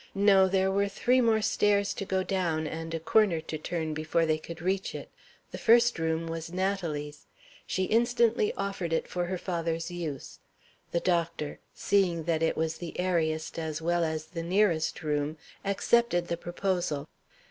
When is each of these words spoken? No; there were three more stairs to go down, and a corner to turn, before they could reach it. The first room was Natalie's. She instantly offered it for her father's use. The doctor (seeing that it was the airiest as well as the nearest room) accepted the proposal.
No; 0.15 0.47
there 0.47 0.71
were 0.71 0.87
three 0.87 1.21
more 1.21 1.43
stairs 1.43 1.93
to 1.93 2.05
go 2.05 2.23
down, 2.23 2.65
and 2.65 2.91
a 2.95 2.99
corner 2.99 3.39
to 3.41 3.57
turn, 3.59 3.93
before 3.93 4.25
they 4.25 4.39
could 4.39 4.59
reach 4.59 4.95
it. 4.95 5.11
The 5.51 5.59
first 5.59 5.99
room 5.99 6.25
was 6.25 6.51
Natalie's. 6.51 7.27
She 7.67 7.83
instantly 7.83 8.51
offered 8.55 8.93
it 8.93 9.07
for 9.07 9.25
her 9.25 9.37
father's 9.37 9.91
use. 9.91 10.39
The 10.91 11.01
doctor 11.01 11.59
(seeing 11.75 12.23
that 12.23 12.41
it 12.41 12.57
was 12.57 12.79
the 12.79 12.99
airiest 12.99 13.59
as 13.59 13.79
well 13.79 14.03
as 14.03 14.25
the 14.25 14.41
nearest 14.41 15.03
room) 15.03 15.37
accepted 15.63 16.29
the 16.29 16.37
proposal. 16.37 17.07